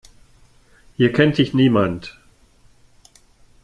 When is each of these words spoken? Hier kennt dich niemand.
Hier 0.97 1.13
kennt 1.13 1.37
dich 1.37 1.53
niemand. 1.53 2.17